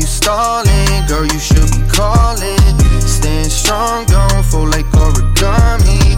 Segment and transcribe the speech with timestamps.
[0.00, 2.58] stalling, girl, you should be calling.
[3.00, 6.16] Stand strong, don't fold like origami.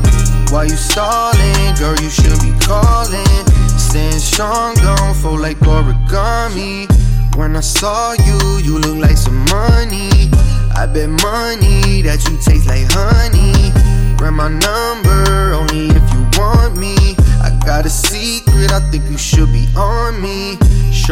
[0.51, 3.47] Why you stalling, girl, you should be calling.
[3.79, 6.87] Stand strong, don't fold like origami.
[7.37, 10.31] When I saw you, you look like some money.
[10.75, 13.73] I bet money that you taste like honey.
[14.17, 16.97] Grab my number only if you want me.
[17.41, 19.38] I got a secret, I think you should.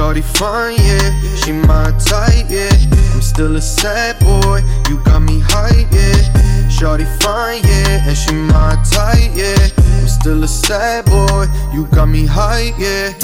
[0.07, 2.71] Shorty fun, yeah, she my type, yeah.
[3.13, 6.69] I'm still a sad boy, you got me hype, yeah.
[6.69, 9.59] Shorty fine, yeah, and she my type, yeah.
[9.99, 13.15] I'm still a sad boy, you got me hype, yeah.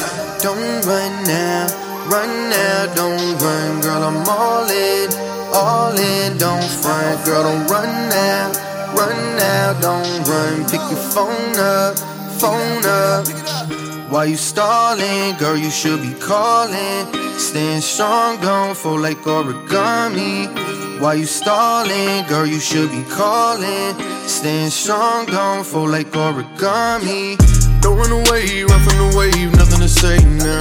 [0.43, 1.71] Don't run now,
[2.11, 5.09] run now, don't run, girl, I'm all in,
[5.55, 8.51] all in, don't front, girl, don't run now,
[8.99, 11.97] run now, don't run, pick your phone up,
[12.41, 13.92] phone up.
[14.13, 15.57] Why you stalling, girl?
[15.57, 17.07] You should be calling.
[17.39, 21.01] Stand strong, don't fold like origami.
[21.01, 22.45] Why you stalling, girl?
[22.45, 23.97] You should be calling.
[24.29, 27.39] Stand strong, don't fold like origami.
[27.81, 30.61] Don't run away, run from the wave, nothing to say now.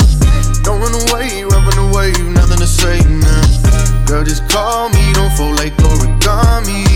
[0.64, 4.06] Don't run away, run from the wave, nothing to say now.
[4.06, 6.88] Girl, just call me, don't fold like origami.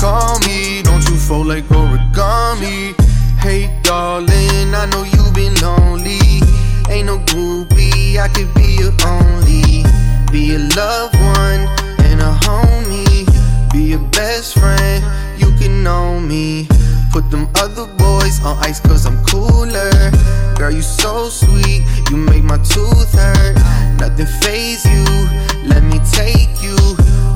[0.00, 3.09] Call me, don't you fold like origami.
[3.42, 6.42] Hey, darling, I know you've been lonely.
[6.90, 9.82] Ain't no groupie, I could be your only.
[10.30, 11.64] Be a loved one
[12.04, 13.24] and a homie.
[13.72, 15.02] Be your best friend,
[15.40, 16.68] you can know me.
[17.12, 19.90] Put them other boys on ice cause I'm cooler.
[20.58, 23.56] Girl, you so sweet, you make my tooth hurt.
[23.98, 25.04] Nothing phase you,
[25.64, 26.76] let me take you.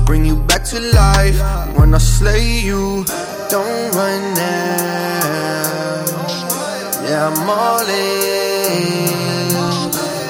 [0.05, 1.39] Bring you back to life
[1.75, 3.05] when I slay you.
[3.49, 5.64] Don't run now.
[7.15, 9.51] I'm all in.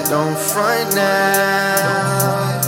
[0.09, 2.61] Don't front now.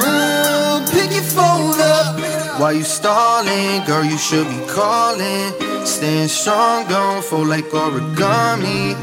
[0.00, 2.60] Mm, pick your phone up.
[2.60, 4.04] Why you stalling, girl?
[4.04, 5.52] You should be calling.
[5.86, 8.94] Stand strong, don't fold like origami.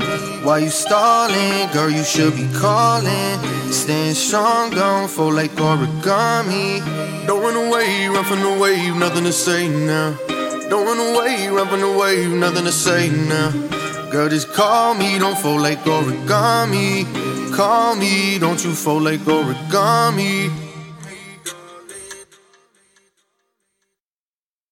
[0.45, 1.89] Why you stalling, girl?
[1.89, 3.39] You should be calling.
[3.71, 6.79] Stand strong, don't fold like origami.
[7.27, 10.38] Don't run away, run from the wave, nothing to say now.
[10.69, 13.51] Don't run away, run from the wave, nothing to say now.
[14.11, 17.05] Girl, just call me, don't fold like origami.
[17.55, 20.68] Call me, don't you fold like origami.